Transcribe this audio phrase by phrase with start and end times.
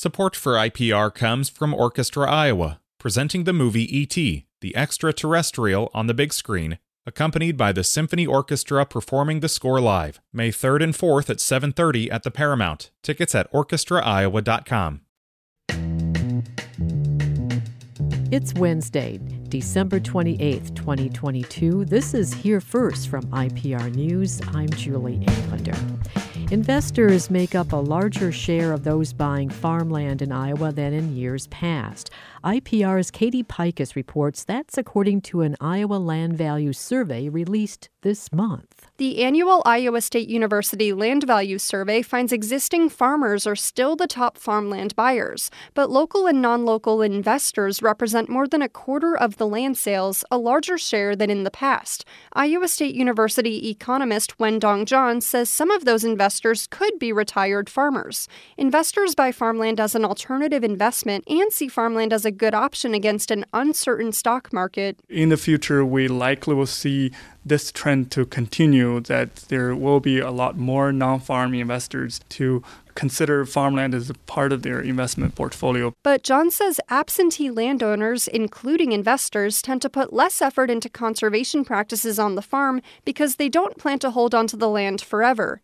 [0.00, 6.14] Support for IPR comes from Orchestra Iowa, presenting the movie E.T., the extraterrestrial on the
[6.14, 11.28] big screen, accompanied by the Symphony Orchestra performing the score live, May 3rd and 4th
[11.28, 12.90] at 7:30 at the Paramount.
[13.02, 15.02] Tickets at orchestraiowa.com.
[18.32, 19.20] It's Wednesday,
[19.50, 21.84] December 28th, 2022.
[21.84, 24.40] This is Here First from IPR News.
[24.54, 25.76] I'm Julie Englander.
[26.50, 31.46] Investors make up a larger share of those buying farmland in Iowa than in years
[31.46, 32.10] past.
[32.42, 38.86] IPR's Katie Peikes reports that's according to an Iowa land value survey released this month.
[38.96, 44.38] The annual Iowa State University Land Value Survey finds existing farmers are still the top
[44.38, 49.46] farmland buyers, but local and non local investors represent more than a quarter of the
[49.46, 52.06] land sales, a larger share than in the past.
[52.32, 58.28] Iowa State University economist Wendong Zhang says some of those investors could be retired farmers.
[58.56, 63.30] Investors buy farmland as an alternative investment and see farmland as a good option against
[63.30, 64.98] an uncertain stock market.
[65.08, 67.12] In the future, we likely will see
[67.44, 72.62] this trend to continue, that there will be a lot more non farm investors to
[72.94, 75.94] consider farmland as a part of their investment portfolio.
[76.02, 82.18] But Zhang says absentee landowners, including investors, tend to put less effort into conservation practices
[82.18, 85.62] on the farm because they don't plan to hold onto the land forever.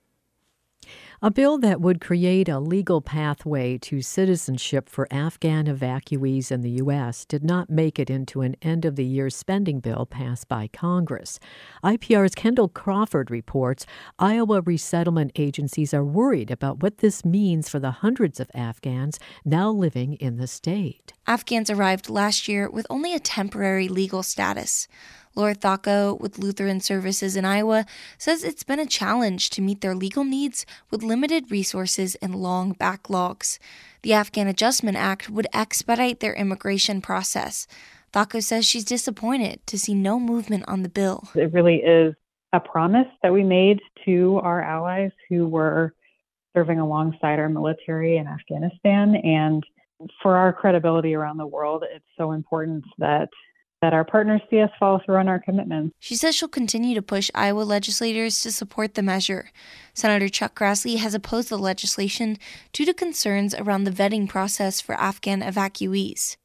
[1.22, 6.72] A bill that would create a legal pathway to citizenship for Afghan evacuees in the
[6.72, 7.24] U.S.
[7.24, 11.40] did not make it into an end of the year spending bill passed by Congress.
[11.82, 13.86] IPR's Kendall Crawford reports
[14.18, 19.70] Iowa resettlement agencies are worried about what this means for the hundreds of Afghans now
[19.70, 21.14] living in the state.
[21.26, 24.86] Afghans arrived last year with only a temporary legal status.
[25.36, 27.84] Laura Thako with Lutheran Services in Iowa
[28.16, 32.74] says it's been a challenge to meet their legal needs with limited resources and long
[32.74, 33.58] backlogs.
[34.02, 37.66] The Afghan Adjustment Act would expedite their immigration process.
[38.14, 41.28] Thako says she's disappointed to see no movement on the bill.
[41.34, 42.14] It really is
[42.54, 45.92] a promise that we made to our allies who were
[46.56, 49.16] serving alongside our military in Afghanistan.
[49.16, 49.62] And
[50.22, 53.28] for our credibility around the world, it's so important that
[53.82, 55.94] that our partners see us follow through on our commitments.
[55.98, 59.50] She says she'll continue to push Iowa legislators to support the measure.
[59.94, 62.38] Senator Chuck Grassley has opposed the legislation
[62.72, 66.36] due to concerns around the vetting process for Afghan evacuees.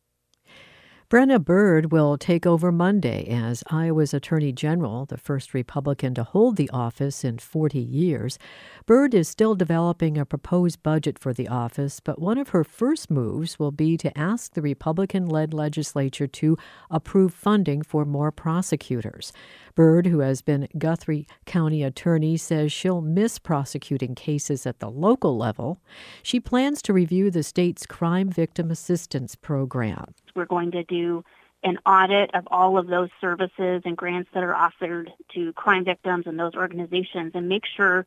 [1.12, 6.56] Brenna Bird will take over Monday as Iowa's Attorney General, the first Republican to hold
[6.56, 8.40] the office in 40 years.
[8.86, 13.12] Bird is still developing a proposed budget for the office, but one of her first
[13.12, 16.58] moves will be to ask the Republican led legislature to
[16.90, 19.34] approve funding for more prosecutors.
[19.76, 25.38] Bird, who has been Guthrie County attorney, says she'll miss prosecuting cases at the local
[25.38, 25.82] level.
[26.24, 30.14] She plans to review the state's crime victim assistance program.
[30.36, 31.24] We're going to do
[31.64, 36.26] an audit of all of those services and grants that are offered to crime victims
[36.26, 38.06] and those organizations and make sure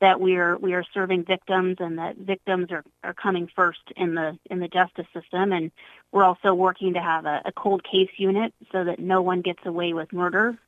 [0.00, 4.14] that we are we are serving victims and that victims are, are coming first in
[4.14, 5.52] the in the justice system.
[5.52, 5.70] And
[6.12, 9.64] we're also working to have a, a cold case unit so that no one gets
[9.64, 10.58] away with murder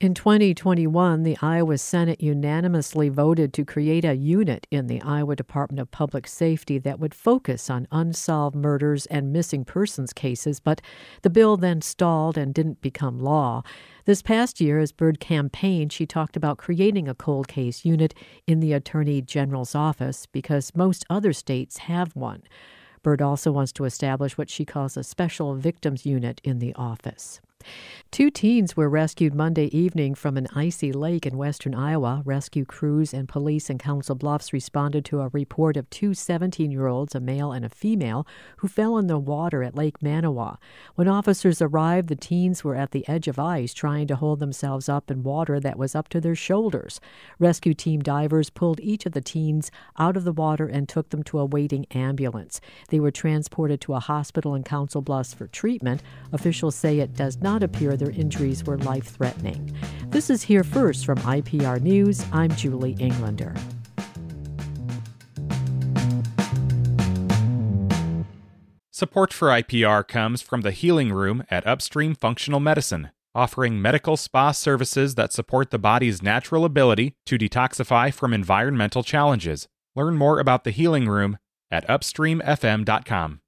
[0.00, 5.80] in 2021, the Iowa Senate unanimously voted to create a unit in the Iowa Department
[5.80, 10.80] of Public Safety that would focus on unsolved murders and missing persons cases, but
[11.22, 13.62] the bill then stalled and didn't become law.
[14.04, 18.14] This past year, as Bird campaigned, she talked about creating a cold case unit
[18.46, 22.42] in the Attorney General's office because most other states have one.
[23.02, 27.40] Bird also wants to establish what she calls a special victims unit in the office.
[28.10, 32.22] Two teens were rescued Monday evening from an icy lake in western Iowa.
[32.24, 36.86] Rescue crews and police in Council Bluffs responded to a report of two 17 year
[36.86, 38.26] olds, a male and a female,
[38.58, 40.58] who fell in the water at Lake Manawa.
[40.94, 44.88] When officers arrived, the teens were at the edge of ice trying to hold themselves
[44.88, 47.00] up in water that was up to their shoulders.
[47.40, 51.24] Rescue team divers pulled each of the teens out of the water and took them
[51.24, 52.60] to a waiting ambulance.
[52.90, 56.02] They were transported to a hospital in Council Bluffs for treatment.
[56.32, 59.72] Officials say it does not appear their injuries were life threatening.
[60.08, 62.24] This is Here First from IPR News.
[62.32, 63.54] I'm Julie Englander.
[68.90, 74.50] Support for IPR comes from the Healing Room at Upstream Functional Medicine, offering medical spa
[74.50, 79.68] services that support the body's natural ability to detoxify from environmental challenges.
[79.94, 81.38] Learn more about the Healing Room
[81.70, 83.40] at upstreamfm.com.